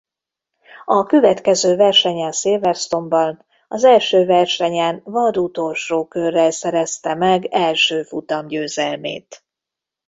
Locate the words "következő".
1.05-1.75